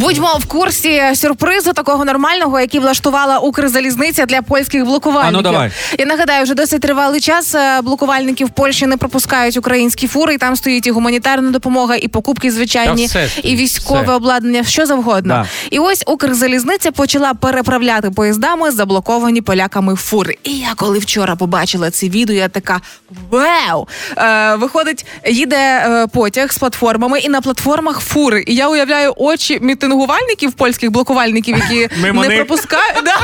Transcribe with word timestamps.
Будьмо 0.00 0.38
в 0.40 0.46
курсі 0.46 1.02
сюрпризу 1.14 1.72
такого 1.72 2.04
нормального, 2.04 2.60
який 2.60 2.80
влаштувала 2.80 3.38
Укрзалізниця 3.38 4.26
для 4.26 4.42
польських 4.42 4.84
блокувальників. 4.84 5.38
А 5.38 5.42
ну, 5.42 5.42
давай. 5.42 5.70
Я 5.98 6.06
нагадаю, 6.06 6.42
вже 6.44 6.54
досить 6.54 6.80
тривалий 6.80 7.20
час 7.20 7.54
е, 7.54 7.80
блокувальники 7.82 8.44
в 8.44 8.50
Польщі 8.50 8.86
не 8.86 8.96
пропускають 8.96 9.56
українські 9.56 10.08
фури, 10.08 10.34
і 10.34 10.38
там 10.38 10.56
стоїть 10.56 10.86
і 10.86 10.90
гуманітарна 10.90 11.50
допомога, 11.50 11.96
і 11.96 12.08
покупки 12.08 12.50
звичайні, 12.50 13.06
все, 13.06 13.28
і 13.42 13.56
військове 13.56 14.02
все. 14.02 14.12
обладнання, 14.12 14.64
що 14.64 14.86
завгодно. 14.86 15.34
Да. 15.34 15.46
І 15.70 15.78
ось 15.78 16.04
Укрзалізниця 16.06 16.92
почала 16.92 17.34
переправляти 17.34 18.10
поїздами 18.10 18.70
заблоковані 18.70 19.42
поляками 19.42 19.96
фури. 19.96 20.36
І 20.44 20.58
я 20.58 20.74
коли 20.76 20.98
вчора 20.98 21.36
побачила 21.36 21.90
це 21.90 22.08
відео, 22.08 22.36
я 22.36 22.48
така 22.48 22.80
вау! 23.30 23.88
Е, 24.16 24.54
виходить, 24.54 25.06
їде 25.26 25.56
е, 25.56 26.06
потяг 26.06 26.52
з 26.52 26.58
платформами, 26.58 27.18
і 27.18 27.28
на 27.28 27.40
платформах 27.40 28.00
фури. 28.00 28.44
І 28.46 28.54
я 28.54 28.68
уявляю 28.68 29.14
очі 29.16 29.58
мітингувальників, 29.94 30.52
польських 30.52 30.90
блокувальників, 30.90 31.56
які 31.56 31.94
Мимо 32.02 32.22
не 32.22 32.28
них. 32.28 32.36
пропускають. 32.38 33.04
Да. 33.04 33.14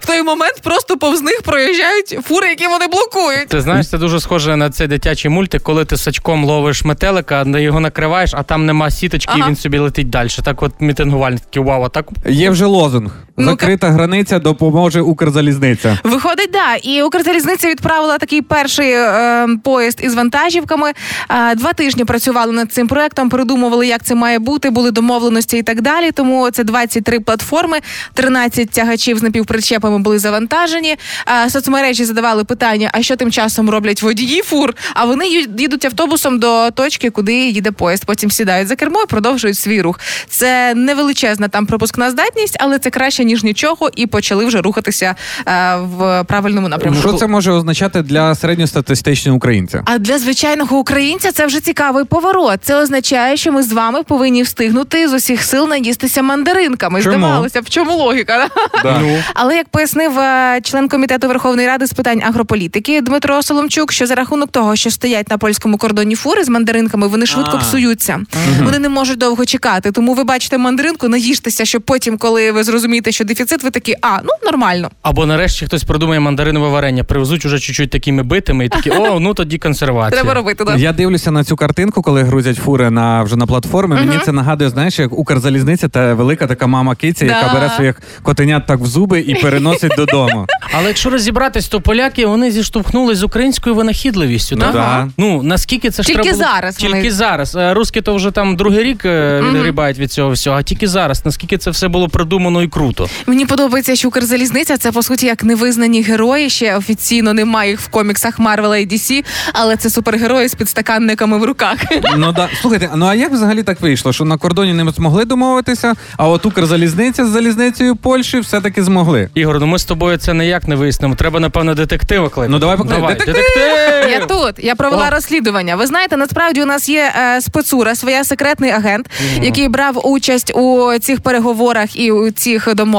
В 0.00 0.06
той 0.06 0.22
момент 0.22 0.60
просто 0.62 0.96
повз 0.96 1.22
них 1.22 1.42
проїжджають 1.42 2.18
фури, 2.24 2.48
які 2.48 2.66
вони 2.66 2.86
блокують. 2.86 3.48
Ти 3.48 3.60
знаєш, 3.60 3.88
це 3.88 3.98
дуже 3.98 4.20
схоже 4.20 4.56
на 4.56 4.70
цей 4.70 4.86
дитячий 4.86 5.30
мультик, 5.30 5.62
коли 5.62 5.84
ти 5.84 5.96
сачком 5.96 6.44
ловиш 6.44 6.84
метелика, 6.84 7.44
його 7.46 7.80
накриваєш, 7.80 8.30
а 8.34 8.42
там 8.42 8.66
нема 8.66 8.90
сіточки, 8.90 9.32
Ага. 9.36 9.44
і 9.46 9.48
він 9.48 9.56
собі 9.56 9.78
летить 9.78 10.10
далі. 10.10 10.28
Так 10.44 10.62
от 10.62 10.72
мітингувальники, 10.80 11.60
вау, 11.60 11.82
а 11.82 11.88
так 11.88 12.06
Є 12.28 12.50
вже 12.50 12.64
лозунг. 12.66 13.12
Закрита 13.36 13.90
границя 13.90 14.38
допоможе 14.38 15.00
Укрзалізниця. 15.00 15.98
Виходить, 16.04 16.50
да. 16.52 16.74
І 16.74 17.02
Укрзалізниця 17.02 17.68
відправила 17.68 18.18
такий 18.18 18.42
перший 18.42 18.90
е, 18.92 19.48
поїзд 19.64 20.00
із 20.02 20.14
вантажівками. 20.14 20.92
Е, 21.30 21.54
два 21.54 21.72
тижні 21.72 22.04
працювали 22.04 22.52
над 22.52 22.72
цим 22.72 22.88
проектом, 22.88 23.28
придумували, 23.28 23.86
як 23.86 24.02
це 24.02 24.14
має 24.14 24.38
бути, 24.38 24.70
були 24.70 24.90
домовленості 24.90 25.58
і 25.58 25.62
так 25.62 25.80
далі. 25.80 26.10
Тому 26.12 26.50
це 26.50 26.64
23 26.64 27.20
платформи, 27.20 27.78
13 28.14 28.70
тягачів 28.70 29.18
з 29.18 29.22
напівпричепами 29.22 29.98
були 29.98 30.18
завантажені. 30.18 30.96
Е, 31.44 31.50
соцмережі 31.50 32.04
задавали 32.04 32.44
питання: 32.44 32.90
а 32.92 33.02
що 33.02 33.16
тим 33.16 33.30
часом 33.32 33.70
роблять 33.70 34.02
водії 34.02 34.42
фур? 34.42 34.74
А 34.94 35.04
вони 35.04 35.28
їдуть 35.58 35.84
автобусом 35.84 36.38
до 36.38 36.70
точки, 36.70 37.10
куди 37.10 37.34
їде 37.34 37.72
поїзд. 37.72 38.04
Потім 38.06 38.30
сідають 38.30 38.68
за 38.68 38.76
кермо 38.76 39.02
і 39.02 39.06
продовжують 39.06 39.58
свій 39.58 39.82
рух. 39.82 40.00
Це 40.28 40.74
невеличезна 40.74 41.48
там 41.48 41.66
пропускна 41.66 42.10
здатність, 42.10 42.56
але 42.60 42.78
це 42.78 42.90
краще 42.90 43.21
ніж 43.24 43.44
нічого, 43.44 43.90
і 43.96 44.06
почали 44.06 44.44
вже 44.44 44.60
рухатися 44.60 45.14
е, 45.48 45.76
в 45.76 46.24
правильному 46.24 46.68
напрямку. 46.68 47.00
Що 47.00 47.12
це 47.12 47.26
може 47.26 47.52
означати 47.52 48.02
для 48.02 48.34
середньостатистичного 48.34 49.36
українця? 49.36 49.82
А 49.84 49.98
для 49.98 50.18
звичайного 50.18 50.78
українця 50.78 51.32
це 51.32 51.46
вже 51.46 51.60
цікавий 51.60 52.04
поворот. 52.04 52.60
Це 52.62 52.82
означає, 52.82 53.36
що 53.36 53.52
ми 53.52 53.62
з 53.62 53.72
вами 53.72 54.02
повинні 54.02 54.42
встигнути 54.42 55.08
з 55.08 55.12
усіх 55.12 55.42
сил 55.44 55.68
наїстися 55.68 56.22
мандаринками. 56.22 57.02
Чому? 57.02 57.18
Здавалося, 57.18 57.60
в 57.60 57.70
чому 57.70 57.92
логіка? 57.96 58.48
Да. 58.82 58.98
ну 59.00 59.18
Але 59.34 59.56
як 59.56 59.68
пояснив 59.68 60.18
е, 60.18 60.60
член 60.62 60.88
комітету 60.88 61.28
Верховної 61.28 61.68
Ради 61.68 61.86
з 61.86 61.92
питань 61.92 62.22
агрополітики 62.22 63.00
Дмитро 63.00 63.42
Соломчук, 63.42 63.92
що 63.92 64.06
за 64.06 64.14
рахунок 64.14 64.50
того, 64.50 64.76
що 64.76 64.90
стоять 64.90 65.30
на 65.30 65.38
польському 65.38 65.78
кордоні 65.78 66.14
фури 66.14 66.44
з 66.44 66.48
мандаринками, 66.48 67.06
вони 67.06 67.26
швидко 67.26 67.58
псуються. 67.58 68.20
Вони 68.62 68.78
не 68.78 68.88
можуть 68.88 69.18
довго 69.18 69.44
чекати. 69.44 69.92
Тому 69.92 70.14
ви 70.14 70.24
бачите 70.24 70.58
мандаринку, 70.58 71.08
наїжтеся, 71.08 71.64
щоб 71.64 71.82
потім, 71.82 72.18
коли 72.18 72.52
ви 72.52 72.64
зрозумієте, 72.64 73.11
що 73.12 73.24
дефіцит, 73.24 73.62
ви 73.62 73.70
такі, 73.70 73.94
а 74.02 74.18
ну 74.24 74.30
нормально. 74.44 74.90
або 75.02 75.26
нарешті 75.26 75.66
хтось 75.66 75.84
придумає 75.84 76.20
мандаринове 76.20 76.68
варення, 76.68 77.04
привезуть 77.04 77.44
уже 77.44 77.58
чуть-чуть 77.58 77.90
такими 77.90 78.22
битими, 78.22 78.64
і 78.64 78.68
такі, 78.68 78.90
о, 78.90 79.20
ну 79.20 79.34
тоді 79.34 79.58
консервація. 79.58 80.22
Треба 80.22 80.34
робити. 80.34 80.64
Да. 80.64 80.76
Я 80.76 80.92
дивлюся 80.92 81.30
на 81.30 81.44
цю 81.44 81.56
картинку, 81.56 82.02
коли 82.02 82.22
грузять 82.22 82.56
фури 82.56 82.90
на 82.90 83.22
вже 83.22 83.36
на 83.36 83.46
платформи. 83.46 83.96
Мені 83.96 84.18
це 84.24 84.32
нагадує, 84.32 84.70
знаєш, 84.70 84.98
як 84.98 85.12
Укрзалізниця 85.12 85.88
та 85.88 86.14
велика 86.14 86.46
така 86.46 86.66
мама 86.66 86.94
киця, 86.94 87.24
яка 87.24 87.46
Да. 87.46 87.54
бере 87.54 87.70
своїх 87.76 88.00
котенят 88.22 88.66
так 88.66 88.80
в 88.80 88.86
зуби 88.86 89.20
і 89.20 89.34
переносить 89.34 89.92
додому. 89.96 90.46
Але 90.78 90.88
якщо 90.88 91.10
розібратись, 91.10 91.68
то 91.68 91.80
поляки 91.80 92.26
вони 92.26 92.50
зіштовхнулись 92.50 93.18
з 93.18 93.22
українською 93.22 93.74
винахідливістю. 93.74 94.56
Ну 94.56 94.62
так? 94.62 94.72
да. 94.72 95.08
Ну 95.18 95.42
наскільки 95.42 95.90
це 95.90 96.02
ж 96.02 96.06
Тільки 96.06 96.22
треба 96.22 96.36
було- 96.38 96.50
зараз 96.50 96.76
Тільки 96.76 96.94
вони- 96.94 97.10
зараз. 97.10 97.56
Е, 97.56 97.74
Руски 97.74 98.00
то 98.02 98.14
вже 98.14 98.30
там 98.30 98.56
другий 98.56 98.84
рік 98.84 99.04
е, 99.04 99.42
відгрібають 99.52 99.98
від 99.98 100.12
цього 100.12 100.30
всього, 100.30 100.56
а 100.56 100.62
тільки 100.62 100.88
зараз. 100.88 101.24
Наскільки 101.24 101.58
це 101.58 101.70
все 101.70 101.88
було 101.88 102.08
продумано 102.08 102.62
і 102.62 102.68
круто. 102.68 103.01
Мені 103.26 103.46
подобається, 103.46 103.96
що 103.96 104.08
Укрзалізниця 104.08 104.76
це 104.76 104.92
по 104.92 105.02
суті 105.02 105.26
як 105.26 105.44
невизнані 105.44 106.02
герої. 106.02 106.50
Ще 106.50 106.76
офіційно 106.76 107.32
немає 107.32 107.70
їх 107.70 107.80
в 107.80 107.88
коміксах 107.88 108.38
Марвела 108.38 108.78
і 108.78 108.86
DC, 108.86 109.24
але 109.52 109.76
це 109.76 109.90
супергерої 109.90 110.48
з 110.48 110.54
підстаканниками 110.54 111.38
в 111.38 111.44
руках. 111.44 111.76
Ну 112.16 112.32
да 112.32 112.48
слухайте, 112.60 112.90
ну 112.94 113.06
а 113.06 113.14
як 113.14 113.32
взагалі 113.32 113.62
так 113.62 113.80
вийшло? 113.80 114.12
Що 114.12 114.24
на 114.24 114.36
кордоні 114.36 114.72
не 114.72 114.90
змогли 114.90 115.24
домовитися, 115.24 115.94
а 116.16 116.28
от 116.28 116.46
Укрзалізниця 116.46 117.26
з 117.26 117.28
залізницею 117.28 117.96
Польщі 117.96 118.40
все-таки 118.40 118.82
змогли. 118.82 119.28
Ігор, 119.34 119.60
ну 119.60 119.66
ми 119.66 119.78
з 119.78 119.84
тобою 119.84 120.16
це 120.16 120.34
ніяк 120.34 120.68
не 120.68 120.76
вияснимо. 120.76 121.14
Треба, 121.14 121.40
напевно, 121.40 121.74
детектива 121.74 122.28
кликати. 122.28 122.48
Ну, 122.52 122.58
давай 122.58 122.76
покликай. 122.76 123.14
Детектив! 123.14 123.34
детектив! 123.34 124.10
Я 124.10 124.26
тут 124.26 124.64
я 124.64 124.74
провела 124.74 125.08
О. 125.08 125.10
розслідування. 125.10 125.76
Ви 125.76 125.86
знаєте, 125.86 126.16
насправді 126.16 126.62
у 126.62 126.66
нас 126.66 126.88
є 126.88 127.12
е, 127.16 127.40
спецура, 127.40 127.94
своя 127.94 128.24
секретний 128.24 128.70
агент, 128.70 129.10
який 129.42 129.68
брав 129.68 130.06
участь 130.06 130.52
у 130.54 130.92
цих 131.00 131.20
переговорах 131.20 131.96
і 131.96 132.12
у 132.12 132.30
цих 132.30 132.74
домовленостях. 132.74 132.91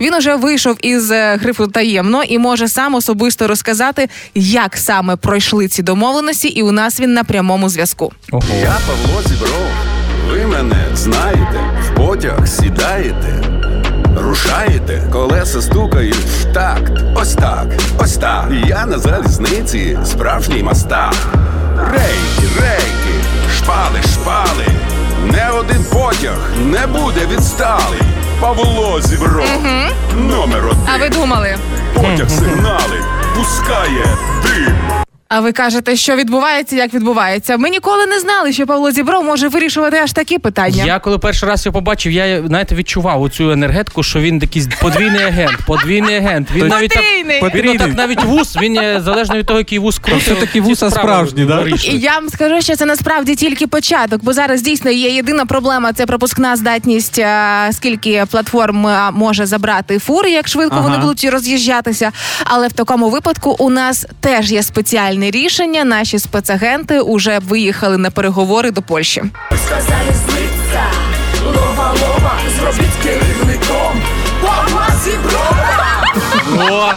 Він 0.00 0.14
уже 0.14 0.36
вийшов 0.36 0.76
із 0.82 1.10
е, 1.10 1.36
грифу 1.42 1.66
таємно 1.66 2.22
і 2.22 2.38
може 2.38 2.68
сам 2.68 2.94
особисто 2.94 3.48
розказати, 3.48 4.08
як 4.34 4.76
саме 4.76 5.16
пройшли 5.16 5.68
ці 5.68 5.82
домовленості, 5.82 6.48
і 6.48 6.62
у 6.62 6.72
нас 6.72 7.00
він 7.00 7.14
на 7.14 7.24
прямому 7.24 7.68
зв'язку. 7.68 8.12
Ого. 8.32 8.42
Я 8.62 8.76
Павло 8.86 9.22
Зібров. 9.28 9.70
Ви 10.30 10.46
мене 10.46 10.76
знаєте, 10.94 11.60
в 11.82 11.94
потяг 11.96 12.48
сідаєте, 12.48 13.42
рушаєте, 14.16 15.02
колеса 15.12 15.62
стукають 15.62 16.14
в 16.14 16.44
такт. 16.52 16.92
Ось 17.14 17.34
так, 17.34 17.66
ось 17.98 18.16
так. 18.16 18.48
Я 18.66 18.86
на 18.86 18.98
залізниці, 18.98 19.98
справжній 20.04 20.62
мастак. 20.62 21.14
Рейки, 21.92 22.60
рейки, 22.60 23.24
шпали, 23.58 23.98
шпали. 24.14 24.66
Не 25.32 25.50
один 25.50 25.84
потяг 25.92 26.38
не 26.66 26.86
буде 26.86 27.26
відсталий. 27.32 28.00
Павло 28.40 29.00
Зібро. 29.00 29.44
Номер 30.16 30.64
один. 30.66 30.78
А 30.94 30.98
ви 30.98 31.08
думали? 31.08 31.56
Потяг 31.94 32.30
сигнали, 32.30 33.04
пускає 33.36 34.06
дим. 34.42 34.76
А 35.28 35.40
ви 35.40 35.52
кажете, 35.52 35.96
що 35.96 36.16
відбувається, 36.16 36.76
як 36.76 36.94
відбувається? 36.94 37.56
Ми 37.56 37.70
ніколи 37.70 38.06
не 38.06 38.20
знали, 38.20 38.52
що 38.52 38.66
Павло 38.66 38.90
Зібров 38.90 39.24
може 39.24 39.48
вирішувати 39.48 39.96
аж 39.96 40.12
такі 40.12 40.38
питання. 40.38 40.84
Я 40.84 40.98
коли 40.98 41.18
перший 41.18 41.48
раз 41.48 41.66
його 41.66 41.74
побачив, 41.74 42.12
я 42.12 42.42
знаєте, 42.46 42.74
відчував 42.74 43.22
оцю 43.22 43.50
енергетику, 43.50 44.02
що 44.02 44.20
він 44.20 44.38
якийсь 44.42 44.68
подвійний 44.80 45.22
агент, 45.22 45.58
подвійний 45.66 46.16
агент. 46.16 46.48
Він 46.54 46.66
навіть 46.66 46.90
так, 46.90 47.02
Подвійний. 47.40 47.72
він 47.72 47.80
отак 47.80 47.96
навіть 47.96 48.24
вус, 48.24 48.56
він 48.56 48.76
е, 48.78 49.00
залежно 49.04 49.36
від 49.36 49.46
того, 49.46 49.58
який 49.58 49.78
вус 49.78 49.98
крутить. 49.98 50.22
все-таки 50.22 50.60
вуса 50.60 50.90
справи 50.90 51.08
справжні, 51.08 51.44
да? 51.44 51.60
вирішує. 51.60 51.96
І 51.96 52.00
я 52.00 52.14
вам 52.14 52.28
скажу, 52.28 52.60
що 52.60 52.76
це 52.76 52.84
насправді 52.84 53.34
тільки 53.34 53.66
початок, 53.66 54.24
бо 54.24 54.32
зараз 54.32 54.62
дійсно 54.62 54.90
є 54.90 55.08
єдина 55.08 55.46
проблема 55.46 55.92
це 55.92 56.06
пропускна 56.06 56.56
здатність, 56.56 57.18
а, 57.18 57.68
скільки 57.72 58.24
платформ 58.30 58.86
а, 58.86 59.10
може 59.10 59.46
забрати 59.46 59.98
фури, 59.98 60.30
як 60.30 60.48
швидко 60.48 60.76
Ага. 60.76 60.88
вони 60.88 60.98
будуть 60.98 61.24
роз'їжджатися. 61.24 62.12
Але 62.44 62.68
в 62.68 62.72
такому 62.72 63.08
випадку 63.10 63.56
у 63.58 63.70
нас 63.70 64.06
теж 64.20 64.52
є 64.52 64.62
спеціальне 65.16 65.30
рішення. 65.30 65.84
Наші 65.84 66.18
спецагенти 66.18 67.00
вже 67.02 67.38
виїхали 67.38 67.98
на 67.98 68.10
переговори 68.10 68.70
до 68.70 68.82
Польщі. 68.82 69.22
Лова, 71.44 71.94
лова, 72.02 72.32
зробіть 72.58 72.96
керівником! 73.02 74.02
О, 76.70 76.92